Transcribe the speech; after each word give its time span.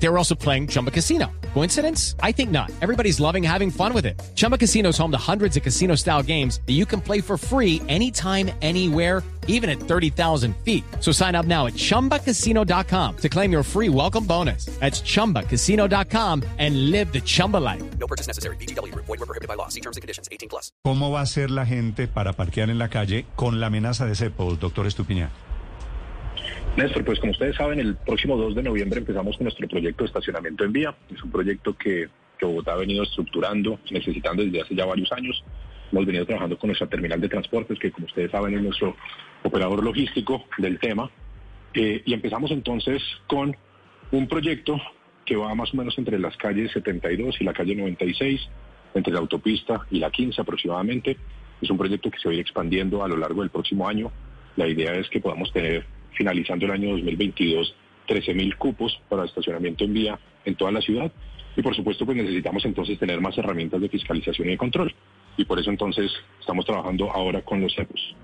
They 0.00 0.08
were 0.08 0.18
also 0.18 0.34
playing 0.34 0.68
Chumba 0.68 0.90
Casino. 0.90 1.26
Coincidence? 1.54 2.14
I 2.22 2.32
think 2.32 2.50
not. 2.50 2.70
Everybody's 2.80 3.18
loving 3.20 3.42
having 3.42 3.70
fun 3.70 3.92
with 3.92 4.06
it. 4.06 4.20
Chumba 4.36 4.56
Casino 4.56 4.90
is 4.90 4.98
home 4.98 5.10
to 5.10 5.18
hundreds 5.18 5.56
of 5.56 5.62
casino 5.62 5.96
style 5.96 6.22
games 6.22 6.60
that 6.66 6.74
you 6.74 6.86
can 6.86 7.00
play 7.00 7.20
for 7.20 7.36
free 7.36 7.82
anytime, 7.88 8.50
anywhere, 8.62 9.22
even 9.48 9.68
at 9.68 9.80
30,000 9.80 10.54
feet. 10.64 10.84
So 11.00 11.10
sign 11.10 11.34
up 11.34 11.46
now 11.46 11.66
at 11.66 11.74
chumbacasino.com 11.74 13.16
to 13.16 13.28
claim 13.28 13.50
your 13.50 13.64
free 13.64 13.88
welcome 13.88 14.24
bonus. 14.24 14.66
That's 14.78 15.00
chumbacasino.com 15.00 16.44
and 16.58 16.90
live 16.92 17.12
the 17.12 17.20
Chumba 17.20 17.56
life. 17.56 17.82
No 17.98 18.06
purchase 18.06 18.28
necessary. 18.28 18.56
BGW. 18.56 18.94
Void 18.94 19.08
were 19.08 19.26
prohibited 19.26 19.48
by 19.48 19.54
law. 19.54 19.68
See 19.68 19.80
terms 19.80 19.96
and 19.96 20.02
conditions. 20.02 20.28
18 20.30 20.48
plus. 20.48 20.70
¿Cómo 20.84 21.10
va 21.10 21.22
a 21.22 21.26
ser 21.26 21.50
la 21.50 21.66
gente 21.66 22.06
para 22.06 22.34
parquear 22.34 22.70
en 22.70 22.78
la 22.78 22.88
calle 22.88 23.26
con 23.34 23.58
la 23.58 23.66
amenaza 23.66 24.06
de 24.06 24.14
cepos, 24.14 24.60
doctor 24.60 24.86
Estupiñán? 24.86 25.30
Néstor, 26.78 27.04
pues 27.04 27.18
como 27.18 27.32
ustedes 27.32 27.56
saben, 27.56 27.80
el 27.80 27.96
próximo 27.96 28.36
2 28.36 28.54
de 28.54 28.62
noviembre 28.62 29.00
empezamos 29.00 29.36
con 29.36 29.46
nuestro 29.46 29.66
proyecto 29.66 30.04
de 30.04 30.06
estacionamiento 30.06 30.62
en 30.62 30.72
vía. 30.72 30.94
Es 31.12 31.20
un 31.24 31.32
proyecto 31.32 31.76
que, 31.76 32.08
que 32.38 32.46
Bogotá 32.46 32.74
ha 32.74 32.76
venido 32.76 33.02
estructurando, 33.02 33.80
necesitando 33.90 34.44
desde 34.44 34.62
hace 34.62 34.76
ya 34.76 34.86
varios 34.86 35.10
años. 35.10 35.42
Hemos 35.90 36.06
venido 36.06 36.24
trabajando 36.24 36.56
con 36.56 36.68
nuestra 36.68 36.86
terminal 36.86 37.20
de 37.20 37.28
transportes, 37.28 37.80
que 37.80 37.90
como 37.90 38.06
ustedes 38.06 38.30
saben 38.30 38.54
es 38.54 38.62
nuestro 38.62 38.94
operador 39.42 39.82
logístico 39.82 40.44
del 40.58 40.78
tema. 40.78 41.10
Eh, 41.74 42.00
y 42.06 42.14
empezamos 42.14 42.52
entonces 42.52 43.02
con 43.26 43.56
un 44.12 44.28
proyecto 44.28 44.80
que 45.24 45.34
va 45.34 45.52
más 45.56 45.74
o 45.74 45.78
menos 45.78 45.98
entre 45.98 46.16
las 46.20 46.36
calles 46.36 46.70
72 46.70 47.40
y 47.40 47.44
la 47.44 47.54
calle 47.54 47.74
96, 47.74 48.40
entre 48.94 49.12
la 49.12 49.18
autopista 49.18 49.84
y 49.90 49.98
la 49.98 50.12
15 50.12 50.40
aproximadamente. 50.40 51.16
Es 51.60 51.70
un 51.70 51.76
proyecto 51.76 52.08
que 52.08 52.20
se 52.20 52.28
va 52.28 52.32
a 52.32 52.34
ir 52.34 52.40
expandiendo 52.40 53.02
a 53.02 53.08
lo 53.08 53.16
largo 53.16 53.40
del 53.40 53.50
próximo 53.50 53.88
año. 53.88 54.12
La 54.54 54.68
idea 54.68 54.94
es 54.94 55.08
que 55.08 55.18
podamos 55.18 55.52
tener, 55.52 55.84
finalizando 56.16 56.66
el 56.66 56.72
año 56.72 56.90
2022, 56.90 57.74
13.000 58.08 58.56
cupos 58.56 59.00
para 59.08 59.24
estacionamiento 59.24 59.84
en 59.84 59.94
vía 59.94 60.18
en 60.44 60.54
toda 60.54 60.72
la 60.72 60.80
ciudad. 60.80 61.12
Y 61.56 61.62
por 61.62 61.74
supuesto, 61.74 62.04
pues 62.06 62.16
necesitamos 62.16 62.64
entonces 62.64 62.98
tener 62.98 63.20
más 63.20 63.36
herramientas 63.36 63.80
de 63.80 63.88
fiscalización 63.88 64.48
y 64.48 64.50
de 64.52 64.58
control. 64.58 64.94
Y 65.36 65.44
por 65.44 65.58
eso 65.58 65.70
entonces 65.70 66.10
estamos 66.40 66.64
trabajando 66.64 67.10
ahora 67.10 67.42
con 67.42 67.60
los 67.60 67.74
CEPOS. 67.74 68.14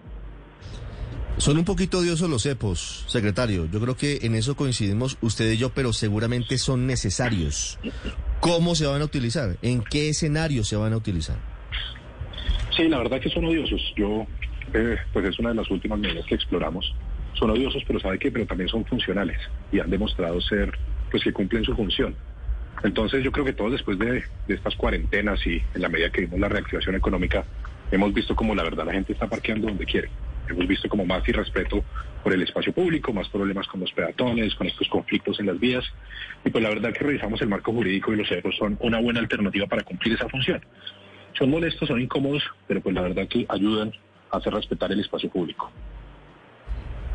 Son 1.37 1.59
un 1.59 1.65
poquito 1.65 1.99
odiosos 1.99 2.31
los 2.31 2.45
cepos, 2.45 3.05
secretario. 3.09 3.69
Yo 3.71 3.81
creo 3.81 3.97
que 3.97 4.21
en 4.23 4.37
eso 4.37 4.55
coincidimos 4.55 5.19
usted 5.21 5.51
y 5.51 5.57
yo, 5.57 5.71
pero 5.71 5.93
seguramente 5.93 6.59
son 6.59 6.87
necesarios. 6.87 7.79
¿Cómo 8.39 8.77
se 8.77 8.87
van 8.87 9.03
a 9.03 9.05
utilizar? 9.05 9.57
¿En 9.61 9.83
qué 9.83 10.11
escenario 10.11 10.63
se 10.63 10.77
van 10.77 10.93
a 10.93 10.97
utilizar? 10.97 11.37
Sí, 12.77 12.89
la 12.89 12.98
verdad 12.98 13.21
que 13.21 13.31
son 13.31 13.45
odiosos. 13.47 13.81
Yo, 13.97 14.27
eh, 14.75 14.97
pues 15.13 15.29
es 15.29 15.39
una 15.41 15.48
de 15.48 15.57
las 15.57 15.71
últimas 15.71 15.98
medidas 15.98 16.25
que 16.27 16.37
exploramos. 16.37 16.95
Son 17.35 17.51
odiosos, 17.51 17.83
pero 17.87 18.01
sabe 18.01 18.19
que, 18.19 18.31
pero 18.31 18.47
también 18.47 18.69
son 18.69 18.85
funcionales 18.85 19.39
y 19.73 19.81
han 19.81 19.91
demostrado 19.91 20.41
ser, 20.41 20.73
pues 21.11 21.23
que 21.23 21.33
cumplen 21.33 21.65
su 21.65 21.75
función. 21.75 22.15
Entonces 22.83 23.23
yo 23.25 23.33
creo 23.33 23.45
que 23.45 23.53
todos 23.53 23.73
después 23.73 23.99
de, 23.99 24.25
estas 24.49 24.75
cuarentenas 24.77 25.45
y 25.47 25.63
en 25.75 25.83
la 25.83 25.89
medida 25.89 26.11
que 26.11 26.23
vimos 26.23 26.41
la 26.41 26.49
reactivación 26.49 26.95
económica, 26.95 27.45
hemos 27.91 28.13
visto 28.13 28.35
como 28.35 28.55
la 28.55 28.63
verdad 28.63 28.85
la 28.87 28.93
gente 28.93 29.13
está 29.13 29.27
parqueando 29.27 29.69
donde 29.69 29.87
quiere. 29.87 30.11
Hemos 30.49 30.67
visto 30.67 30.89
como 30.89 31.07
más 31.07 31.27
irrespeto 31.27 31.83
por 32.23 32.35
el 32.35 32.43
espacio 32.43 32.73
público, 32.73 33.13
más 33.13 33.29
problemas 33.29 33.67
con 33.67 33.81
los 33.81 33.93
peatones, 33.93 34.55
con 34.55 34.67
estos 34.67 34.89
conflictos 34.89 35.41
en 35.41 35.47
las 35.47 35.59
vías. 35.59 35.85
Y 36.45 36.51
pues 36.51 36.63
la 36.63 36.69
verdad 36.69 36.93
que 36.93 37.05
revisamos 37.05 37.41
el 37.41 37.48
marco 37.48 37.73
jurídico 37.73 38.13
y 38.13 38.17
los 38.17 38.29
cerros 38.29 38.55
son 38.57 38.77
una 38.81 39.01
buena 39.01 39.21
alternativa 39.21 39.67
para 39.67 39.83
cumplir 39.83 40.15
esa 40.15 40.29
función. 40.29 40.61
Son 41.39 41.51
molestos, 41.51 41.89
son 41.89 42.01
incómodos, 42.01 42.43
pero 42.69 42.83
pues 42.83 42.95
la 42.95 43.01
verdad 43.01 43.27
que 43.27 43.47
ayudan 43.48 43.93
a 44.31 44.37
hacer 44.37 44.53
respetar 44.53 44.93
el 44.93 45.01
espacio 45.01 45.31
público. 45.31 45.73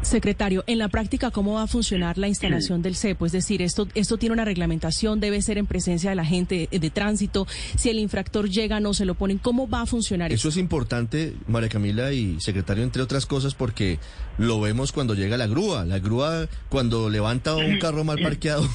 Secretario, 0.01 0.63
en 0.65 0.77
la 0.77 0.87
práctica, 0.87 1.29
¿cómo 1.29 1.53
va 1.55 1.63
a 1.63 1.67
funcionar 1.67 2.17
la 2.17 2.29
instalación 2.29 2.81
del 2.81 2.95
CEPO? 2.95 3.25
Es 3.25 3.31
decir, 3.33 3.61
esto, 3.61 3.87
esto 3.95 4.17
tiene 4.17 4.33
una 4.33 4.45
reglamentación, 4.45 5.19
debe 5.19 5.41
ser 5.41 5.57
en 5.57 5.65
presencia 5.65 6.09
de 6.09 6.15
la 6.15 6.25
gente 6.25 6.69
de, 6.71 6.89
tránsito. 6.89 7.47
Si 7.77 7.89
el 7.89 7.99
infractor 7.99 8.49
llega, 8.49 8.79
no 8.79 8.93
se 8.93 9.05
lo 9.05 9.15
ponen. 9.15 9.39
¿Cómo 9.39 9.69
va 9.69 9.81
a 9.81 9.85
funcionar 9.85 10.31
eso? 10.31 10.47
Eso 10.47 10.49
es 10.49 10.57
importante, 10.57 11.35
María 11.47 11.69
Camila 11.69 12.13
y 12.13 12.39
secretario, 12.39 12.83
entre 12.83 13.01
otras 13.01 13.25
cosas, 13.25 13.55
porque 13.55 13.99
lo 14.37 14.61
vemos 14.61 14.93
cuando 14.93 15.15
llega 15.15 15.37
la 15.37 15.47
grúa. 15.47 15.83
La 15.83 15.99
grúa, 15.99 16.47
cuando 16.69 17.09
levanta 17.09 17.55
un 17.55 17.77
carro 17.79 18.05
mal 18.05 18.19
parqueado, 18.19 18.67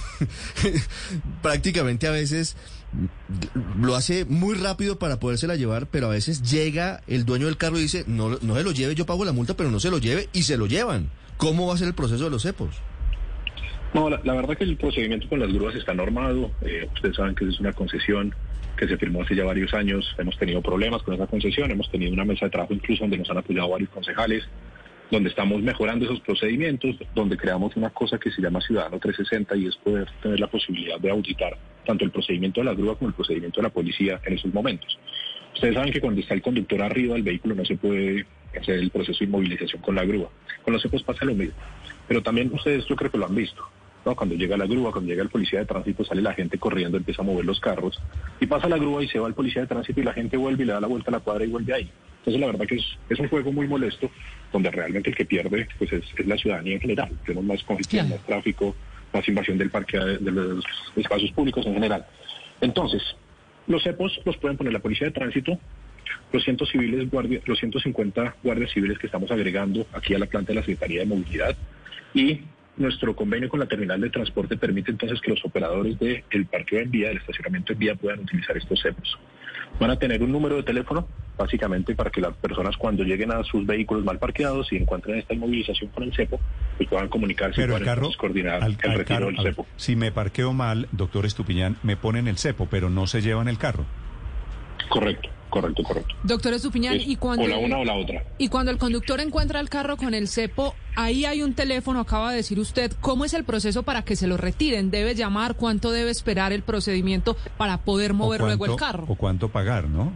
prácticamente 1.42 2.06
a 2.06 2.10
veces 2.10 2.54
lo 3.80 3.96
hace 3.96 4.24
muy 4.24 4.54
rápido 4.54 4.98
para 4.98 5.18
podérsela 5.18 5.56
llevar, 5.56 5.86
pero 5.86 6.06
a 6.06 6.10
veces 6.10 6.42
llega 6.42 7.02
el 7.06 7.24
dueño 7.24 7.46
del 7.46 7.56
carro 7.56 7.78
y 7.78 7.82
dice, 7.82 8.04
no, 8.06 8.38
no 8.40 8.54
se 8.56 8.62
lo 8.62 8.72
lleve, 8.72 8.94
yo 8.94 9.06
pago 9.06 9.24
la 9.24 9.32
multa, 9.32 9.54
pero 9.54 9.70
no 9.70 9.80
se 9.80 9.90
lo 9.90 9.98
lleve, 9.98 10.28
y 10.32 10.42
se 10.42 10.56
lo 10.56 10.66
llevan. 10.66 11.10
¿Cómo 11.36 11.66
va 11.66 11.74
a 11.74 11.76
ser 11.76 11.88
el 11.88 11.94
proceso 11.94 12.24
de 12.24 12.30
los 12.30 12.42
cepos? 12.42 12.80
No, 13.92 14.10
la, 14.10 14.20
la 14.24 14.34
verdad 14.34 14.56
que 14.56 14.64
el 14.64 14.76
procedimiento 14.76 15.28
con 15.28 15.38
las 15.38 15.52
grúas 15.52 15.74
está 15.74 15.94
normado. 15.94 16.50
Eh, 16.62 16.88
ustedes 16.94 17.16
saben 17.16 17.34
que 17.34 17.48
es 17.48 17.60
una 17.60 17.72
concesión 17.72 18.34
que 18.76 18.88
se 18.88 18.96
firmó 18.96 19.22
hace 19.22 19.36
ya 19.36 19.44
varios 19.44 19.72
años. 19.72 20.14
Hemos 20.18 20.36
tenido 20.36 20.60
problemas 20.62 21.02
con 21.02 21.14
esa 21.14 21.26
concesión, 21.26 21.70
hemos 21.70 21.90
tenido 21.90 22.12
una 22.12 22.24
mesa 22.24 22.46
de 22.46 22.50
trabajo 22.50 22.74
incluso 22.74 23.04
donde 23.04 23.18
nos 23.18 23.30
han 23.30 23.38
apoyado 23.38 23.68
varios 23.68 23.90
concejales, 23.90 24.44
donde 25.10 25.28
estamos 25.30 25.62
mejorando 25.62 26.06
esos 26.06 26.20
procedimientos, 26.20 26.96
donde 27.14 27.36
creamos 27.36 27.76
una 27.76 27.90
cosa 27.90 28.18
que 28.18 28.30
se 28.32 28.42
llama 28.42 28.60
Ciudadano 28.60 28.98
360 28.98 29.56
y 29.56 29.66
es 29.66 29.76
poder 29.76 30.08
tener 30.22 30.40
la 30.40 30.48
posibilidad 30.48 30.98
de 30.98 31.10
auditar 31.10 31.56
tanto 31.86 32.04
el 32.04 32.10
procedimiento 32.10 32.60
de 32.60 32.64
la 32.64 32.74
grúa 32.74 32.96
como 32.96 33.10
el 33.10 33.14
procedimiento 33.14 33.60
de 33.60 33.68
la 33.68 33.72
policía 33.72 34.20
en 34.24 34.34
esos 34.34 34.52
momentos. 34.52 34.98
Ustedes 35.54 35.74
saben 35.74 35.92
que 35.92 36.00
cuando 36.00 36.20
está 36.20 36.34
el 36.34 36.42
conductor 36.42 36.82
arriba 36.82 37.14
del 37.14 37.22
vehículo 37.22 37.54
no 37.54 37.64
se 37.64 37.76
puede 37.76 38.26
hacer 38.58 38.78
el 38.78 38.90
proceso 38.90 39.18
de 39.20 39.24
inmovilización 39.26 39.82
con 39.82 39.94
la 39.94 40.04
grúa. 40.04 40.28
Con 40.62 40.72
los 40.72 40.82
cepos 40.82 41.02
pasa 41.02 41.24
lo 41.24 41.34
mismo. 41.34 41.54
Pero 42.08 42.22
también 42.22 42.50
ustedes 42.52 42.86
yo 42.86 42.96
creo 42.96 43.10
que 43.10 43.18
lo 43.18 43.26
han 43.26 43.34
visto. 43.34 43.62
¿no? 44.04 44.14
Cuando 44.14 44.34
llega 44.34 44.56
la 44.56 44.66
grúa, 44.66 44.92
cuando 44.92 45.10
llega 45.10 45.22
el 45.22 45.30
policía 45.30 45.60
de 45.60 45.66
tránsito, 45.66 46.04
sale 46.04 46.22
la 46.22 46.34
gente 46.34 46.58
corriendo, 46.58 46.96
empieza 46.96 47.22
a 47.22 47.24
mover 47.24 47.44
los 47.44 47.60
carros 47.60 48.00
y 48.40 48.46
pasa 48.46 48.68
la 48.68 48.76
grúa 48.76 49.02
y 49.02 49.08
se 49.08 49.18
va 49.18 49.28
el 49.28 49.34
policía 49.34 49.62
de 49.62 49.68
tránsito 49.68 50.00
y 50.00 50.04
la 50.04 50.12
gente 50.12 50.36
vuelve 50.36 50.64
y 50.64 50.66
le 50.66 50.72
da 50.72 50.80
la 50.80 50.86
vuelta 50.86 51.10
a 51.10 51.12
la 51.12 51.20
cuadra 51.20 51.44
y 51.44 51.48
vuelve 51.48 51.72
ahí. 51.72 51.90
Entonces 52.18 52.40
la 52.40 52.46
verdad 52.46 52.66
que 52.66 52.76
es, 52.76 52.84
es 53.08 53.18
un 53.18 53.28
juego 53.28 53.52
muy 53.52 53.66
molesto 53.66 54.10
donde 54.52 54.70
realmente 54.70 55.10
el 55.10 55.16
que 55.16 55.24
pierde 55.24 55.68
pues 55.78 55.92
es, 55.92 56.04
es 56.16 56.26
la 56.26 56.36
ciudadanía 56.36 56.74
en 56.74 56.80
general. 56.80 57.10
Tenemos 57.24 57.44
más 57.44 57.62
congestión, 57.62 58.08
más 58.08 58.20
tráfico, 58.20 58.74
más 59.12 59.26
invasión 59.28 59.58
del 59.58 59.70
parque 59.70 59.98
de, 59.98 60.18
de 60.18 60.30
los 60.30 60.64
espacios 60.96 61.32
públicos 61.32 61.66
en 61.66 61.74
general. 61.74 62.06
Entonces, 62.60 63.02
los 63.66 63.82
cepos 63.82 64.20
los 64.24 64.36
pueden 64.36 64.56
poner 64.56 64.72
la 64.72 64.78
policía 64.78 65.06
de 65.06 65.12
tránsito, 65.12 65.58
los, 66.32 66.44
cientos 66.44 66.68
civiles 66.70 67.10
guardia, 67.10 67.40
los 67.46 67.58
150 67.58 68.36
guardias 68.42 68.70
civiles 68.72 68.98
que 68.98 69.06
estamos 69.06 69.30
agregando 69.30 69.86
aquí 69.92 70.14
a 70.14 70.18
la 70.18 70.26
planta 70.26 70.48
de 70.48 70.56
la 70.56 70.62
Secretaría 70.62 71.00
de 71.00 71.06
Movilidad 71.06 71.56
y 72.14 72.40
nuestro 72.76 73.14
convenio 73.14 73.48
con 73.48 73.60
la 73.60 73.66
terminal 73.66 74.00
de 74.00 74.10
transporte 74.10 74.56
permite 74.56 74.90
entonces 74.90 75.20
que 75.20 75.30
los 75.30 75.44
operadores 75.44 75.96
del 75.98 76.46
parqueo 76.46 76.80
en 76.80 76.90
vía, 76.90 77.08
del 77.08 77.18
estacionamiento 77.18 77.72
en 77.72 77.78
vía, 77.78 77.94
puedan 77.94 78.20
utilizar 78.20 78.56
estos 78.56 78.80
cepos. 78.80 79.16
Van 79.78 79.90
a 79.90 79.98
tener 79.98 80.22
un 80.22 80.30
número 80.30 80.56
de 80.56 80.62
teléfono, 80.62 81.08
básicamente 81.36 81.94
para 81.94 82.10
que 82.10 82.20
las 82.20 82.34
personas 82.36 82.76
cuando 82.76 83.02
lleguen 83.02 83.32
a 83.32 83.42
sus 83.42 83.66
vehículos 83.66 84.04
mal 84.04 84.18
parqueados 84.18 84.72
y 84.72 84.76
encuentren 84.76 85.18
esta 85.18 85.34
inmovilización 85.34 85.90
con 85.90 86.04
el 86.04 86.14
cepo, 86.14 86.40
pues 86.76 86.88
puedan 86.88 87.08
comunicarse 87.08 87.60
Pero 87.60 87.76
el 87.76 87.84
carro, 87.84 88.10
coordinar 88.16 88.62
al, 88.62 88.76
el 88.82 88.90
al 88.90 88.98
retiro 88.98 89.04
carro, 89.04 89.26
del 89.26 89.36
ver, 89.36 89.54
cepo. 89.54 89.66
si 89.76 89.96
me 89.96 90.12
parqueo 90.12 90.52
mal, 90.52 90.88
doctor 90.92 91.26
Estupiñán, 91.26 91.76
me 91.82 91.96
ponen 91.96 92.28
el 92.28 92.38
cepo, 92.38 92.68
pero 92.70 92.88
no 92.88 93.06
se 93.06 93.20
llevan 93.20 93.48
el 93.48 93.58
carro. 93.58 93.84
Correcto, 94.88 95.28
correcto, 95.54 95.84
correcto. 95.84 96.16
Doctor 96.24 96.52
Estupiñán, 96.52 96.96
Es 96.96 97.06
y 97.06 97.14
cuando, 97.14 97.44
o 97.44 97.48
la 97.48 97.58
una 97.58 97.78
o 97.78 97.84
la 97.84 97.94
otra. 97.94 98.24
y 98.38 98.48
cuando 98.48 98.72
el 98.72 98.78
conductor 98.78 99.20
encuentra 99.20 99.60
el 99.60 99.68
carro 99.68 99.96
con 99.96 100.12
el 100.12 100.26
cepo, 100.26 100.74
ahí 100.96 101.24
hay 101.24 101.42
un 101.42 101.54
teléfono, 101.54 102.00
acaba 102.00 102.30
de 102.30 102.38
decir 102.38 102.58
usted, 102.58 102.90
¿cómo 103.00 103.24
es 103.24 103.34
el 103.34 103.44
proceso 103.44 103.84
para 103.84 104.02
que 104.02 104.16
se 104.16 104.26
lo 104.26 104.36
retiren? 104.36 104.90
¿Debe 104.90 105.14
llamar? 105.14 105.54
¿Cuánto 105.54 105.92
debe 105.92 106.10
esperar 106.10 106.52
el 106.52 106.62
procedimiento 106.62 107.36
para 107.56 107.78
poder 107.78 108.14
mover 108.14 108.40
luego 108.40 108.66
el 108.66 108.74
carro? 108.74 109.04
O 109.08 109.14
cuánto 109.14 109.48
pagar, 109.48 109.88
¿no? 109.88 110.12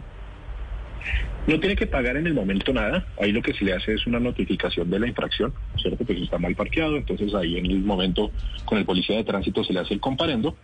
No 1.47 1.57
tiene 1.59 1.77
que 1.77 1.87
pagar 1.87 2.17
en 2.17 2.27
el 2.27 2.33
momento 2.33 2.73
nada. 2.73 3.07
Ahí 3.19 3.31
lo 3.31 3.41
que 3.41 3.53
se 3.53 3.63
le 3.63 3.73
hace 3.73 3.93
es 3.93 4.05
una 4.05 4.19
notificación 4.19 4.89
de 4.89 4.99
la 4.99 5.07
infracción, 5.07 5.53
¿cierto? 5.81 6.03
Pues 6.03 6.19
está 6.19 6.37
mal 6.37 6.53
parqueado. 6.53 6.97
Entonces 6.97 7.33
ahí 7.33 7.57
en 7.57 7.65
el 7.65 7.79
momento 7.79 8.29
con 8.65 8.77
el 8.77 8.85
policía 8.85 9.15
de 9.15 9.23
tránsito 9.23 9.63
se 9.63 9.71
le 9.71 9.79
hace 9.79 9.93
el 9.93 10.01
comparendo 10.01 10.57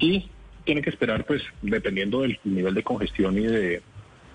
y 0.00 0.28
tiene 0.64 0.82
que 0.82 0.90
esperar, 0.90 1.24
pues, 1.24 1.42
dependiendo 1.62 2.22
del 2.22 2.38
nivel 2.44 2.74
de 2.74 2.82
congestión 2.82 3.38
y 3.38 3.46
de 3.46 3.82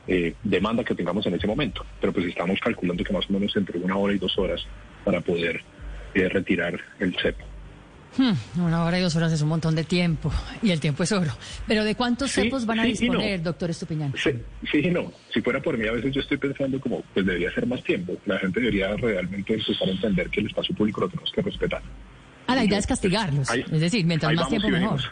eh, 0.07 0.35
demanda 0.43 0.83
que 0.83 0.95
tengamos 0.95 1.25
en 1.25 1.35
ese 1.35 1.47
momento. 1.47 1.85
Pero 1.99 2.13
pues 2.13 2.25
estamos 2.27 2.59
calculando 2.59 3.03
que 3.03 3.13
más 3.13 3.29
o 3.29 3.33
menos 3.33 3.55
entre 3.55 3.79
una 3.79 3.95
hora 3.97 4.13
y 4.13 4.17
dos 4.17 4.37
horas 4.37 4.61
para 5.05 5.21
poder 5.21 5.61
eh, 6.13 6.29
retirar 6.29 6.79
el 6.99 7.15
cepo. 7.21 7.45
Hmm, 8.17 8.33
una 8.61 8.83
hora 8.83 8.99
y 8.99 9.01
dos 9.01 9.15
horas 9.15 9.31
es 9.31 9.41
un 9.41 9.47
montón 9.47 9.73
de 9.73 9.85
tiempo 9.85 10.29
y 10.61 10.71
el 10.71 10.81
tiempo 10.81 11.03
es 11.03 11.11
oro. 11.13 11.31
Pero 11.65 11.85
¿de 11.85 11.95
cuántos 11.95 12.29
Sí, 12.31 12.41
cepos 12.41 12.65
van 12.65 12.81
a 12.81 12.83
sí 12.83 12.89
y 12.89 12.91
no. 13.07 13.13
disponer, 13.13 13.41
doctor 13.41 13.69
Estupiñán? 13.69 14.13
Sí, 14.17 14.31
sí, 14.69 14.81
no. 14.91 15.13
Si 15.33 15.41
fuera 15.41 15.61
por 15.61 15.77
mí, 15.77 15.87
a 15.87 15.93
veces 15.93 16.13
yo 16.13 16.19
estoy 16.19 16.35
pensando 16.37 16.77
como, 16.81 17.03
pues 17.13 17.25
debería 17.25 17.49
ser 17.53 17.65
más 17.67 17.81
tiempo. 17.83 18.17
La 18.25 18.37
gente 18.39 18.59
debería 18.59 18.93
realmente 18.97 19.53
empezar 19.53 19.87
a 19.87 19.91
entender 19.91 20.29
que 20.29 20.41
el 20.41 20.47
espacio 20.47 20.75
público 20.75 20.99
lo 20.99 21.07
tenemos 21.09 21.31
que 21.31 21.41
respetar. 21.41 21.81
Ah, 22.47 22.55
la 22.55 22.65
idea 22.65 22.79
es 22.79 22.85
castigarlos. 22.87 23.49
Ahí- 23.49 23.63
es 23.71 23.79
decir, 23.79 24.05
mientras 24.05 24.33
más 24.33 24.49
tiempo 24.49 24.67
mejor. 24.67 24.81
venimos. 24.89 25.11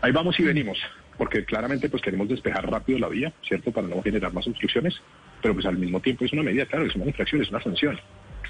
Ahí 0.00 0.10
vamos 0.10 0.40
y 0.40 0.42
venimos. 0.42 0.78
Porque 1.16 1.44
claramente 1.44 1.88
pues 1.88 2.02
queremos 2.02 2.28
despejar 2.28 2.68
rápido 2.70 2.98
la 2.98 3.08
vía, 3.08 3.32
¿cierto? 3.46 3.70
Para 3.72 3.88
no 3.88 4.02
generar 4.02 4.32
más 4.32 4.46
obstrucciones, 4.46 4.94
pero 5.40 5.54
pues 5.54 5.66
al 5.66 5.78
mismo 5.78 6.00
tiempo 6.00 6.24
es 6.24 6.32
una 6.32 6.42
medida, 6.42 6.66
claro, 6.66 6.86
es 6.86 6.94
una 6.94 7.06
infracción, 7.06 7.42
es 7.42 7.50
una 7.50 7.62
sanción, 7.62 7.98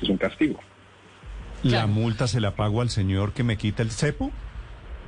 es 0.00 0.08
un 0.08 0.16
castigo. 0.16 0.60
¿La 1.62 1.86
multa 1.86 2.26
se 2.26 2.40
la 2.40 2.56
pago 2.56 2.80
al 2.80 2.90
señor 2.90 3.32
que 3.32 3.44
me 3.44 3.56
quita 3.56 3.82
el 3.82 3.90
cepo? 3.90 4.32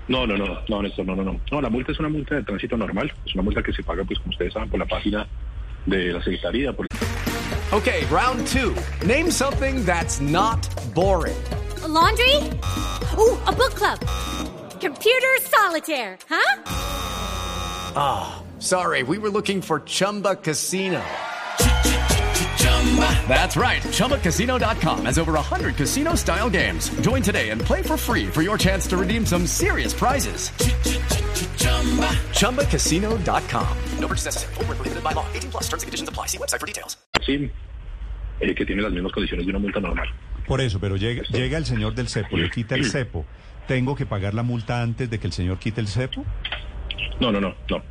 No, 0.07 0.27
no, 0.27 0.37
no, 0.37 0.61
no, 0.69 0.83
Néstor, 0.83 1.07
no, 1.07 1.17
no, 1.17 1.25
no. 1.25 1.41
No, 1.51 1.61
la 1.61 1.71
multa 1.71 1.93
es 1.93 1.99
una 1.99 2.09
multa 2.09 2.35
de 2.35 2.43
tránsito 2.43 2.77
normal, 2.77 3.13
es 3.27 3.35
una 3.35 3.43
multa 3.43 3.63
que 3.63 3.73
se 3.73 3.83
paga, 3.83 4.05
pues 4.05 4.19
como 4.19 4.31
ustedes 4.31 4.53
saben, 4.53 4.69
por 4.69 4.79
la 4.79 4.87
página 4.87 5.27
de 5.87 6.13
la 6.13 6.23
Secretaría. 6.23 6.73
Por... 6.73 6.87
Okay, 7.73 8.05
round 8.11 8.47
two. 8.47 8.75
Name 9.07 9.31
something 9.31 9.85
that's 9.85 10.21
not 10.21 10.69
boring. 10.95 11.35
A 11.83 11.89
laundry? 11.89 12.37
Ooh, 13.19 13.39
a 13.47 13.53
book 13.53 13.75
club. 13.75 13.99
Computer 14.81 15.41
solitaire, 15.41 16.19
huh? 16.29 16.94
Sorry, 18.59 19.03
we 19.03 19.19
were 19.19 19.31
looking 19.31 19.61
for 19.63 19.81
Chumba 19.81 20.37
Casino. 20.37 21.03
That's 23.29 23.57
right. 23.57 23.83
ChumbaCasino.com 23.83 25.05
has 25.07 25.19
over 25.19 25.33
100 25.33 25.75
casino 25.77 26.15
style 26.15 26.49
games. 26.51 26.91
Join 27.01 27.23
today 27.23 27.51
and 27.51 27.61
play 27.61 27.83
for 27.83 27.97
free 27.97 28.27
for 28.27 28.43
your 28.43 28.57
chance 28.59 28.87
to 28.89 28.97
redeem 28.97 29.27
some 29.27 29.47
serious 29.47 29.93
prizes. 29.95 30.51
ChumbaCasino.com. 32.33 33.69
No 33.99 34.07
purchase 34.09 34.27
necessary. 34.27 34.55
Void 34.55 34.69
where 34.69 34.77
prohibited 34.77 35.03
by 35.05 35.13
law. 35.13 35.27
18 35.35 35.51
plus 35.51 35.65
terms 35.65 35.83
and 35.83 35.89
conditions 35.89 36.09
apply. 36.09 36.27
See 36.27 36.39
website 36.39 36.61
for 36.61 36.67
details. 36.67 36.97
Sí, 37.27 37.51
eh, 38.41 38.55
que 38.55 38.65
tiene 38.67 38.83
las 38.83 38.93
mismas 38.93 39.13
condiciones 39.13 39.47
de 39.47 39.51
una 39.51 39.59
multa 39.59 39.81
normal. 39.81 40.09
Por 40.47 40.61
eso, 40.61 40.79
pero 40.79 40.97
llega, 40.97 41.23
llega 41.31 41.57
el 41.59 41.65
señor 41.65 41.95
del 41.95 42.09
cepo, 42.09 42.37
le 42.37 42.51
quita 42.51 42.75
el 42.75 42.85
cepo. 42.91 43.25
¿Tengo 43.67 43.95
que 43.97 44.05
pagar 44.05 44.35
la 44.35 44.43
multa 44.43 44.83
antes 44.83 45.09
de 45.09 45.19
que 45.19 45.27
el 45.27 45.33
señor 45.33 45.59
quite 45.59 45.81
el 45.81 45.89
cepo? 45.89 46.25
No, 47.21 47.33
no, 47.33 47.41
no, 47.41 47.55
no. 47.71 47.83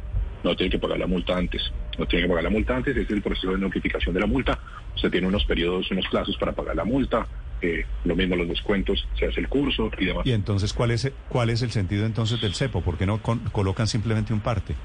No 0.43 0.55
tiene 0.55 0.71
que 0.71 0.79
pagar 0.79 0.99
la 0.99 1.07
multa 1.07 1.37
antes. 1.37 1.61
No 1.97 2.05
tiene 2.05 2.23
que 2.25 2.29
pagar 2.29 2.43
la 2.43 2.49
multa 2.49 2.75
antes. 2.75 2.95
Es 2.97 3.09
el 3.09 3.21
proceso 3.21 3.51
de 3.51 3.57
notificación 3.57 4.13
de 4.13 4.19
la 4.21 4.27
multa. 4.27 4.59
Usted 4.95 5.09
tiene 5.11 5.27
unos 5.27 5.45
periodos, 5.45 5.89
unos 5.91 6.05
plazos 6.09 6.35
para 6.37 6.51
pagar 6.51 6.75
la 6.75 6.83
multa. 6.83 7.25
Eh, 7.61 7.85
lo 8.03 8.15
mismo 8.15 8.35
los 8.35 8.49
descuentos, 8.49 9.07
se 9.17 9.25
hace 9.25 9.39
el 9.39 9.47
curso 9.47 9.89
y 9.97 10.05
demás. 10.05 10.25
Y 10.25 10.33
entonces, 10.33 10.73
¿cuál 10.73 10.91
es, 10.91 11.09
cuál 11.29 11.49
es 11.49 11.61
el 11.61 11.71
sentido 11.71 12.05
entonces 12.05 12.41
del 12.41 12.53
cepo? 12.55 12.81
¿Por 12.81 12.97
qué 12.97 13.05
no 13.05 13.21
con- 13.21 13.39
colocan 13.51 13.87
simplemente 13.87 14.33
un 14.33 14.41
parte? 14.41 14.75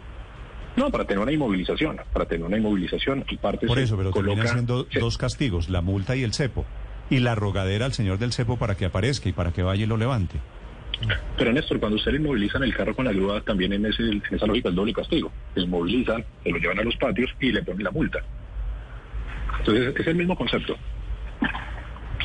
No, 0.76 0.91
para 0.93 1.05
tener 1.05 1.20
una 1.20 1.32
inmovilización. 1.32 1.97
Para 2.12 2.26
tener 2.26 2.47
una 2.47 2.56
inmovilización, 2.56 3.25
el 3.29 3.38
parte 3.38 3.67
Por 3.67 3.81
eso, 3.81 3.97
pero 3.97 4.12
coloca- 4.12 4.35
terminan 4.37 4.53
siendo 4.55 4.87
dos 5.00 5.19
castigos, 5.19 5.69
la 5.69 5.81
multa 5.82 6.15
y 6.15 6.23
el 6.23 6.32
cepo. 6.35 6.65
Y 7.11 7.19
la 7.19 7.35
rogadera 7.35 7.87
al 7.87 7.94
señor 7.94 8.19
del 8.19 8.32
cepo 8.32 8.59
para 8.59 8.76
que 8.76 8.85
aparezca 8.85 9.29
y 9.29 9.32
para 9.32 9.50
que 9.53 9.65
vaya 9.65 9.82
y 9.82 9.87
lo 9.87 9.97
levante. 9.97 10.38
Pero 11.37 11.53
Néstor, 11.53 11.79
cuando 11.79 11.97
usted 11.97 12.12
le 12.12 12.19
inmovilizan 12.19 12.62
el 12.62 12.75
carro 12.75 12.95
con 12.95 13.05
la 13.05 13.12
grúa, 13.12 13.41
también 13.41 13.73
en, 13.73 13.87
ese, 13.87 14.03
en 14.03 14.23
esa 14.31 14.47
lógica 14.47 14.69
es 14.69 14.75
doble 14.75 14.93
castigo. 14.93 15.33
Le 15.55 15.62
inmovilizan, 15.62 16.25
se 16.43 16.50
lo 16.50 16.59
llevan 16.59 16.81
a 16.81 16.83
los 16.83 16.97
patios 16.97 17.31
y 17.41 17.53
le 17.53 17.62
ponen 17.62 17.85
la 17.85 17.91
multa. 17.91 18.21
Entonces, 19.61 19.95
es 19.97 20.06
el 20.06 20.17
mismo 20.17 20.37
concepto. 20.37 20.77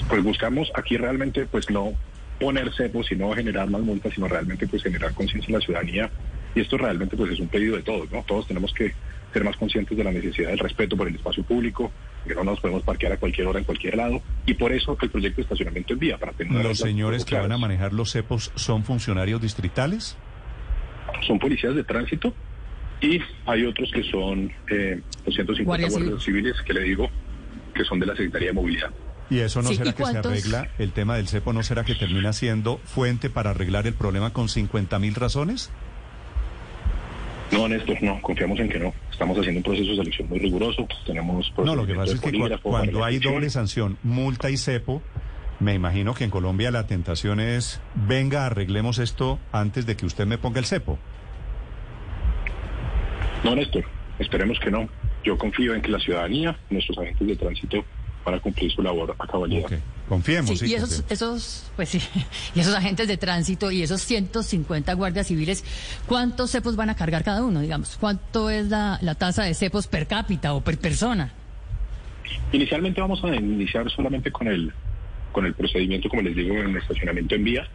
Pues 0.10 0.24
buscamos 0.24 0.72
aquí 0.76 0.98
realmente, 0.98 1.46
pues 1.46 1.70
no 1.70 1.94
poner 2.40 2.74
cepos, 2.74 3.08
sino 3.08 3.32
generar 3.34 3.70
más 3.70 3.82
multas, 3.82 4.14
sino 4.14 4.28
realmente 4.28 4.68
pues 4.68 4.84
generar 4.84 5.14
conciencia 5.14 5.52
en 5.52 5.60
la 5.60 5.66
ciudadanía. 5.66 6.10
Y 6.56 6.62
esto 6.62 6.78
realmente 6.78 7.16
pues 7.16 7.32
es 7.32 7.40
un 7.40 7.48
pedido 7.48 7.76
de 7.76 7.84
todos, 7.84 8.12
¿no? 8.12 8.24
Todos 8.24 8.48
tenemos 8.48 8.74
que 8.74 8.94
ser 9.32 9.44
más 9.44 9.56
conscientes 9.58 9.98
de 9.98 10.04
la 10.04 10.12
necesidad 10.12 10.50
del 10.50 10.60
respeto 10.60 10.98
por 10.98 11.08
el 11.08 11.16
espacio 11.16 11.44
público, 11.44 11.92
que 12.26 12.36
no 12.36 12.44
nos 12.44 12.60
podemos 12.60 12.84
parquear 12.84 13.14
a 13.14 13.18
cualquier 13.18 13.48
hora 13.48 13.60
en 13.60 13.66
cualquier 13.66 13.98
lado. 13.98 14.22
Y 14.46 14.54
por 14.54 14.72
eso 14.72 14.98
el 15.02 15.10
proyecto 15.10 15.38
de 15.38 15.44
estacionamiento 15.44 15.94
en 15.94 16.00
vía, 16.00 16.18
para 16.18 16.32
tener 16.34 16.64
¿Los 16.64 16.80
señores 16.80 17.26
que 17.26 17.36
van 17.36 17.52
a 17.52 17.58
manejar 17.58 17.94
los 17.94 18.12
cepos 18.12 18.52
son 18.56 18.84
funcionarios 18.84 19.42
distritales? 19.42 20.18
son 21.26 21.40
policías 21.40 21.76
de 21.76 21.84
tránsito 21.84 22.34
y 23.02 23.20
hay 23.46 23.66
otros 23.66 23.92
que 23.92 24.04
son 24.04 24.52
eh, 24.70 25.02
250 25.26 25.64
Guardia 25.64 25.90
guardias 25.90 26.24
civiles 26.24 26.56
que 26.66 26.74
le 26.74 26.82
digo 26.82 27.10
que 27.74 27.84
son 27.84 28.00
de 28.00 28.06
la 28.06 28.16
Secretaría 28.16 28.50
de 28.50 28.54
Movilidad. 28.54 28.92
¿Y 29.30 29.40
eso 29.40 29.62
no 29.62 29.70
Sí, 29.70 29.76
será 29.76 29.90
¿y 29.90 29.94
que 29.94 30.06
se 30.06 30.18
arregla, 30.18 30.70
el 30.78 30.92
tema 30.92 31.16
del 31.16 31.28
cepo 31.28 31.54
no 31.54 31.64
será 31.64 31.84
que 31.84 31.96
termina 31.96 32.34
siendo 32.34 32.78
fuente 32.78 33.30
para 33.30 33.50
arreglar 33.50 33.88
el 33.88 33.94
problema 33.94 34.32
con 34.32 34.48
50 34.48 35.00
mil 35.00 35.16
razones? 35.16 35.72
No, 37.52 37.68
Néstor, 37.68 38.02
no, 38.04 38.22
confiamos 38.22 38.60
en 38.60 38.70
que 38.70 38.80
no. 38.80 38.94
Estamos 39.14 39.38
haciendo 39.38 39.60
un 39.60 39.64
proceso 39.64 39.92
de 39.92 39.98
selección 39.98 40.28
muy 40.28 40.40
riguroso. 40.40 40.88
Tenemos 41.06 41.54
No, 41.64 41.76
lo 41.76 41.86
que 41.86 41.94
pasa 41.94 42.16
es 42.16 42.20
que 42.20 42.58
cuando 42.64 43.06
hay 43.06 43.20
doble 43.20 43.50
sanción, 43.52 43.98
multa 44.02 44.50
y 44.50 44.58
cepo, 44.58 45.04
me 45.60 45.76
imagino 45.76 46.16
que 46.16 46.24
en 46.24 46.32
Colombia 46.32 46.72
la 46.72 46.88
tentación 46.88 47.40
es, 47.40 47.80
venga, 47.94 48.48
arreglemos 48.48 48.98
esto 48.98 49.40
antes 49.52 49.86
de 49.86 49.96
que 49.96 50.08
usted 50.08 50.26
me 50.26 50.40
ponga 50.40 50.60
el 50.60 50.66
cepo. 50.66 50.98
No, 53.44 53.56
Néstor, 53.56 53.86
esperemos 54.18 54.60
que 54.60 54.72
no. 54.72 54.90
Yo 55.24 55.38
confío 55.38 55.76
en 55.76 55.82
que 55.84 55.92
la 55.92 56.00
ciudadanía, 56.00 56.58
nuestros 56.72 56.98
agentes 56.98 57.28
de 57.28 57.36
tránsito, 57.36 57.86
van 58.26 58.36
a 58.36 58.40
cumplir 58.40 58.72
su 58.72 58.82
labor 58.82 59.16
a 59.18 59.28
cabalidad. 59.28 59.66
Ok, 59.66 59.74
confiemos. 60.08 60.50
Sí, 60.52 60.58
sí, 60.58 60.72
y 60.72 60.76
esos, 60.76 60.90
confiemos. 60.90 61.12
esos, 61.12 61.72
pues 61.76 61.90
sí, 61.90 62.02
y 62.56 62.60
esos 62.60 62.76
agentes 62.76 63.08
de 63.08 63.18
tránsito 63.18 63.72
y 63.72 63.84
esos 63.84 64.02
150 64.02 64.94
guardias 64.94 65.28
civiles, 65.28 65.64
¿cuántos 66.08 66.52
cepos 66.52 66.76
van 66.76 66.90
a 66.90 66.96
cargar 66.96 67.24
cada 67.24 67.44
uno, 67.44 67.62
digamos? 67.62 67.98
¿Cuánto 68.00 68.50
es 68.50 68.68
la, 68.70 69.00
la 69.02 69.16
tasa 69.16 69.44
de 69.44 69.54
cepos 69.54 69.88
per 69.88 70.08
cápita 70.08 70.54
o 70.54 70.62
per 70.62 70.78
persona? 70.78 71.34
Inicialmente 72.52 73.02
vamos 73.02 73.24
a 73.24 73.36
iniciar 73.36 73.90
solamente 73.90 74.32
con 74.32 74.48
el, 74.48 74.72
con 75.32 75.46
el 75.46 75.54
procedimiento, 75.54 76.10
como 76.10 76.22
les 76.22 76.36
digo, 76.36 76.56
en 76.56 76.70
el 76.70 76.78
estacionamiento 76.78 77.36
en 77.36 77.44
vía. 77.44 77.68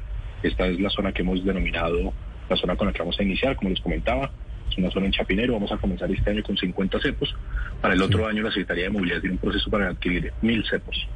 Esta 0.43 0.67
es 0.67 0.79
la 0.81 0.91
zona 0.91 1.13
que 1.13 1.23
hemos 1.23 1.45
denominado 1.45 2.13
la 2.49 2.57
zona 2.57 2.77
con 2.77 2.87
la 2.87 2.93
que 2.93 3.01
vamos 3.01 3.19
a 3.19 3.23
iniciar, 3.23 3.57
como 3.57 3.71
les 3.71 3.81
comentaba. 3.81 4.31
Una 4.79 4.91
zona 4.91 5.07
en 5.07 5.13
Chapinero. 5.13 5.55
Vamos 5.55 5.73
a 5.73 5.77
comenzar 5.77 6.11
este 6.11 6.31
año 6.31 6.43
con 6.43 6.57
50 6.57 7.01
cepos. 7.01 7.35
Para 7.81 7.95
el 7.95 8.03
otro 8.03 8.27
año 8.27 8.43
la 8.43 8.51
Secretaría 8.51 8.85
de 8.85 8.91
Movilidad 8.91 9.21
tiene 9.21 9.35
un 9.35 9.41
proceso 9.41 9.71
para 9.71 9.89
adquirir 9.89 10.33
mil 10.41 10.65
cepos. 10.69 11.09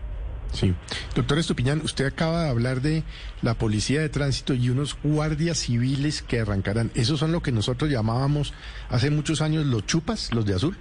Sí. 0.53 0.75
Doctor 1.15 1.39
Estupiñán, 1.39 1.81
usted 1.81 2.05
acaba 2.05 2.45
de 2.45 2.51
hablar 2.51 2.83
de 2.83 3.05
la 3.41 3.55
policía 3.55 4.01
de 4.01 4.09
tránsito 4.11 4.53
y 4.53 4.69
unos 4.69 4.99
guardias 5.03 5.59
civiles 5.59 6.23
que 6.23 6.41
arrancarán. 6.41 6.91
¿Esos 6.95 7.21
son 7.21 7.33
lo 7.33 7.41
que 7.41 7.53
nosotros 7.53 7.91
llamábamos 7.91 8.53
hace 8.91 9.11
muchos 9.11 9.41
años 9.41 9.65
los 9.65 9.87
chupas, 9.87 10.33
los 10.35 10.45
de 10.45 10.55
azul? 10.55 10.77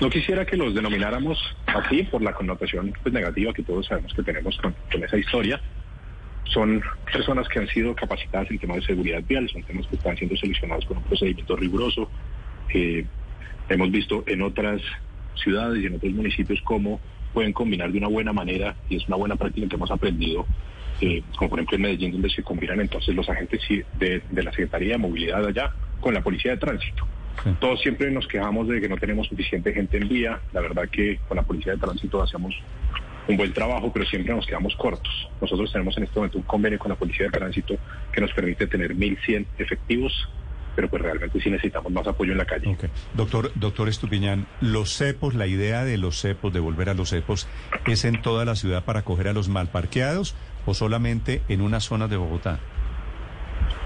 No 0.00 0.10
quisiera 0.10 0.44
que 0.44 0.56
los 0.56 0.74
denomináramos 0.74 1.38
así 1.66 2.02
por 2.04 2.22
la 2.22 2.32
connotación 2.32 2.92
pues, 3.02 3.14
negativa 3.14 3.52
que 3.52 3.62
todos 3.62 3.86
sabemos 3.86 4.12
que 4.14 4.22
tenemos 4.22 4.56
con, 4.58 4.74
con 4.90 5.04
esa 5.04 5.16
historia. 5.16 5.60
Son 6.52 6.80
personas 7.12 7.48
que 7.48 7.58
han 7.58 7.68
sido 7.68 7.94
capacitadas 7.94 8.50
en 8.50 8.58
temas 8.58 8.78
de 8.78 8.86
seguridad 8.86 9.22
vial, 9.26 9.48
son 9.48 9.62
temas 9.62 9.86
que 9.86 9.96
están 9.96 10.16
siendo 10.16 10.36
seleccionados 10.36 10.86
con 10.86 10.98
un 10.98 11.02
procedimiento 11.04 11.56
riguroso. 11.56 12.10
Eh, 12.72 13.04
hemos 13.68 13.90
visto 13.90 14.24
en 14.26 14.42
otras 14.42 14.80
ciudades 15.34 15.82
y 15.82 15.86
en 15.86 15.96
otros 15.96 16.12
municipios 16.12 16.60
cómo 16.62 17.00
pueden 17.32 17.52
combinar 17.52 17.92
de 17.92 17.98
una 17.98 18.08
buena 18.08 18.32
manera 18.32 18.74
y 18.88 18.96
es 18.96 19.06
una 19.08 19.16
buena 19.16 19.36
práctica 19.36 19.68
que 19.68 19.76
hemos 19.76 19.90
aprendido, 19.90 20.46
eh, 21.00 21.22
como 21.36 21.50
por 21.50 21.58
ejemplo 21.58 21.76
en 21.76 21.82
Medellín, 21.82 22.12
donde 22.12 22.30
se 22.30 22.42
combinan 22.42 22.80
entonces 22.80 23.14
los 23.14 23.28
agentes 23.28 23.60
de, 23.98 24.22
de 24.30 24.42
la 24.42 24.50
Secretaría 24.52 24.92
de 24.92 24.98
Movilidad 24.98 25.44
allá 25.44 25.72
con 26.00 26.14
la 26.14 26.22
Policía 26.22 26.52
de 26.52 26.58
Tránsito. 26.58 27.06
Sí. 27.44 27.50
Todos 27.60 27.80
siempre 27.82 28.10
nos 28.10 28.26
quejamos 28.26 28.68
de 28.68 28.80
que 28.80 28.88
no 28.88 28.96
tenemos 28.96 29.26
suficiente 29.26 29.72
gente 29.74 29.98
en 29.98 30.08
vía. 30.08 30.40
La 30.54 30.62
verdad 30.62 30.88
que 30.88 31.18
con 31.28 31.36
la 31.36 31.42
Policía 31.42 31.72
de 31.72 31.78
Tránsito 31.78 32.22
hacemos 32.22 32.54
un 33.28 33.36
buen 33.36 33.52
trabajo, 33.52 33.92
pero 33.92 34.06
siempre 34.06 34.34
nos 34.34 34.46
quedamos 34.46 34.74
cortos. 34.76 35.28
Nosotros 35.40 35.72
tenemos 35.72 35.96
en 35.96 36.04
este 36.04 36.16
momento 36.16 36.38
un 36.38 36.44
convenio 36.44 36.78
con 36.78 36.90
la 36.90 36.96
Policía 36.96 37.26
de 37.26 37.32
Tránsito 37.32 37.76
que 38.12 38.20
nos 38.20 38.32
permite 38.32 38.66
tener 38.66 38.94
1.100 38.94 39.46
efectivos, 39.58 40.28
pero 40.74 40.88
pues 40.88 41.02
realmente 41.02 41.40
sí 41.40 41.50
necesitamos 41.50 41.90
más 41.92 42.06
apoyo 42.06 42.32
en 42.32 42.38
la 42.38 42.44
calle. 42.44 42.76
Doctor, 43.14 43.50
doctor 43.54 43.88
Estupiñán, 43.88 44.46
los 44.60 44.90
cepos, 44.94 45.34
la 45.34 45.46
idea 45.46 45.84
de 45.84 45.98
los 45.98 46.20
cepos, 46.20 46.52
de 46.52 46.60
volver 46.60 46.88
a 46.88 46.94
los 46.94 47.10
cepos, 47.10 47.48
¿es 47.86 48.04
en 48.04 48.20
toda 48.22 48.44
la 48.44 48.54
ciudad 48.54 48.84
para 48.84 49.02
coger 49.02 49.28
a 49.28 49.32
los 49.32 49.48
mal 49.48 49.68
parqueados 49.68 50.34
o 50.66 50.74
solamente 50.74 51.42
en 51.48 51.62
una 51.62 51.80
zona 51.80 52.08
de 52.08 52.16
Bogotá? 52.16 52.60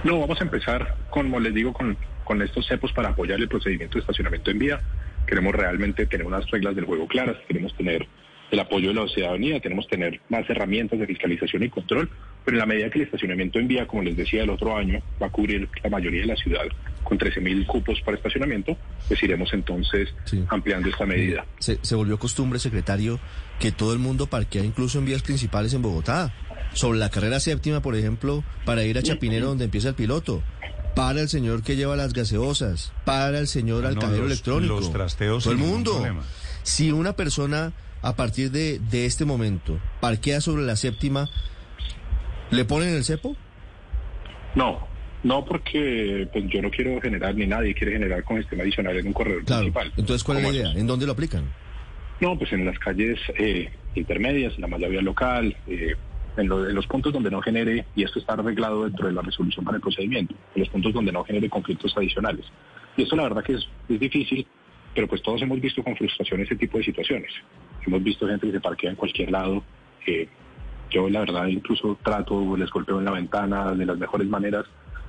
No, 0.05 0.19
vamos 0.19 0.41
a 0.41 0.45
empezar, 0.45 0.97
como 1.11 1.39
les 1.41 1.55
digo, 1.55 1.73
con, 1.73 1.97
con 2.25 2.43
estos 2.43 2.67
cepos 2.67 2.93
para 2.93 3.11
apoyar 3.11 3.39
el 3.39 3.49
procedimiento 3.49 3.95
de 3.95 4.01
estacionamiento 4.01 4.51
en 4.51 4.59
vía. 4.59 4.81
Queremos 5.27 5.55
realmente 5.55 6.07
tener 6.07 6.27
unas 6.27 6.51
reglas 6.51 6.75
del 6.75 6.87
juego 6.87 7.07
claras, 7.07 7.37
queremos 7.47 7.75
tener 7.77 8.09
el 8.51 8.59
apoyo 8.61 8.89
de 8.89 8.95
la 8.95 9.09
ciudadanía, 9.09 9.61
queremos 9.61 9.87
tener 9.89 10.21
más 10.29 10.49
herramientas 10.51 10.99
de 10.99 11.07
fiscalización 11.07 11.63
y 11.63 11.69
control, 11.69 12.11
pero 12.45 12.57
en 12.57 12.59
la 12.61 12.67
medida 12.67 12.91
que 12.91 12.99
el 12.99 13.05
estacionamiento 13.05 13.59
en 13.59 13.69
vía, 13.69 13.87
como 13.87 14.03
les 14.03 14.17
decía, 14.17 14.43
el 14.43 14.51
otro 14.51 14.77
año 14.77 15.01
va 15.23 15.27
a 15.27 15.31
cubrir 15.31 15.69
la 15.83 15.91
mayoría 15.91 16.23
de 16.23 16.27
la 16.29 16.37
ciudad 16.37 16.63
con 17.05 17.19
13.000 17.19 17.67
cupos 17.67 18.01
para 18.03 18.17
estacionamiento, 18.17 18.77
pues 19.09 19.23
iremos 19.23 19.53
entonces 19.53 20.09
Sí. 20.25 20.45
ampliando 20.49 20.89
esta 20.89 21.07
medida. 21.07 21.45
Se, 21.59 21.79
se 21.83 21.95
volvió 21.95 22.19
costumbre, 22.19 22.59
secretario, 22.59 23.19
que 23.59 23.73
todo 23.73 23.93
el 23.93 23.99
mundo 23.99 24.27
parquea 24.27 24.65
incluso 24.65 24.99
en 24.99 25.05
vías 25.07 25.23
principales 25.23 25.75
en 25.75 25.83
Bogotá. 25.83 26.33
Sobre 26.73 26.99
la 27.01 27.11
carrera 27.11 27.41
séptima, 27.41 27.83
por 27.83 27.97
ejemplo, 27.97 28.45
para 28.65 28.85
ir 28.85 28.97
a 28.97 29.03
Chapinero 29.03 29.47
donde 29.49 29.65
empieza 29.65 29.89
el 29.89 29.95
piloto. 29.97 30.43
Para 30.95 31.21
el 31.21 31.29
señor 31.29 31.63
que 31.63 31.75
lleva 31.77 31.97
las 31.97 32.13
gaseosas. 32.13 32.93
Para 33.05 33.39
el 33.39 33.47
señor 33.49 33.85
Ah, 33.85 33.89
al 33.89 33.95
no, 33.97 34.01
cajero 34.03 34.27
electrónico. 34.27 34.75
los 34.75 34.93
trasteos 34.93 35.43
Todo 35.45 35.53
el 35.53 35.59
mundo. 35.59 36.01
Si 36.63 36.93
una 36.93 37.15
persona 37.15 37.73
a 38.03 38.17
partir 38.17 38.51
de, 38.51 38.79
de 38.79 39.07
este 39.07 39.25
momento 39.25 39.79
parquea 40.01 40.41
sobre 40.41 40.63
la 40.63 40.77
séptima, 40.77 41.29
¿le 42.51 42.65
ponen 42.65 42.95
el 42.95 43.05
cepo? 43.05 43.37
No, 44.55 44.89
No, 45.23 45.45
porque 45.45 46.29
pues, 46.33 46.45
yo 46.49 46.63
no 46.63 46.71
quiero 46.71 46.99
generar, 47.01 47.35
ni 47.35 47.47
nadie 47.47 47.75
quiere 47.75 47.93
generar 47.93 48.25
congestión 48.25 48.61
adicional 48.63 48.97
en 48.97 49.07
un 49.09 49.13
corredor 49.13 49.45
Claro. 49.45 49.63
principal. 49.65 49.93
Entonces, 49.99 50.25
¿cuál 50.25 50.39
es 50.39 50.45
la 50.45 50.51
idea? 50.51 50.73
¿En 50.73 50.87
dónde 50.87 51.05
lo 51.07 51.13
aplican? 51.13 51.45
No, 52.21 52.39
pues 52.39 52.53
en 52.53 52.65
las 52.65 52.79
calles 52.79 53.19
eh, 53.39 53.71
intermedias, 53.95 54.55
en 54.55 54.63
la 54.63 54.67
malla 54.67 54.89
vía 54.89 55.03
local, 55.03 55.55
eh, 55.67 55.95
en, 56.39 56.49
lo- 56.49 56.67
en 56.69 56.75
los 56.75 56.87
puntos 56.87 57.13
donde 57.13 57.31
no 57.31 57.43
genere, 57.43 57.85
y 57.95 58.03
esto 58.03 58.19
está 58.19 58.33
arreglado 58.33 58.85
dentro 58.85 59.09
de 59.09 59.13
la 59.13 59.21
resolución 59.23 59.63
para 59.65 59.77
el 59.77 59.83
procedimiento, 59.83 60.35
en 60.55 60.61
los 60.61 60.69
puntos 60.71 60.93
donde 60.95 61.13
no 61.13 61.23
genere 61.25 61.51
conflictos 61.51 61.95
adicionales. 61.97 62.47
Y 62.97 63.03
esto 63.03 63.15
la 63.17 63.25
verdad 63.25 63.45
que 63.45 63.53
es, 63.55 63.69
es 63.91 64.01
difícil, 64.01 64.47
pero 64.95 65.07
pues 65.07 65.23
todos 65.23 65.43
hemos 65.43 65.61
visto 65.61 65.83
con 65.83 65.97
frustración 65.97 66.41
ese 66.41 66.57
tipo 66.57 66.79
de 66.79 66.85
situaciones. 66.85 67.33
Hemos 67.87 68.03
visto 68.03 68.27
gente 68.27 68.47
que 68.47 68.53
se 68.53 68.61
parquea 68.61 68.91
en 68.91 68.97
cualquier 68.97 69.31
lado. 69.31 69.63
eh, 70.07 70.29
yo 70.91 71.09
la 71.09 71.21
verdad 71.21 71.47
incluso 71.47 71.97
trato, 72.03 72.57
les 72.57 72.69
golpeo 72.69 72.99
en 72.99 73.05
la 73.05 73.13
ventana 73.13 73.73
de 73.75 73.87
las 73.87 73.97
mejores 73.97 74.27
maneras, 74.27 74.67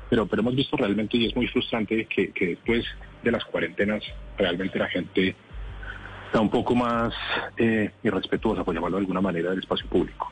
pero, 0.10 0.28
pero 0.28 0.44
hemos 0.44 0.56
visto 0.56 0.78
realmente 0.78 1.18
y 1.18 1.26
es 1.26 1.36
muy 1.36 1.48
frustrante 1.48 2.06
que, 2.06 2.32
que 2.32 2.48
después 2.48 2.86
de 3.24 3.32
las 3.32 3.44
cuarentenas 3.46 4.04
realmente 4.38 4.78
la 4.78 4.88
gente 4.90 5.36
está 6.32 6.40
un 6.40 6.50
poco 6.50 6.76
más 6.76 7.14
eh, 7.58 7.92
irrespetuosa, 8.04 8.64
por 8.64 8.74
llamarlo 8.74 8.98
de 8.98 9.02
alguna 9.02 9.22
manera, 9.22 9.50
del 9.50 9.60
espacio 9.60 9.88
público. 9.88 10.32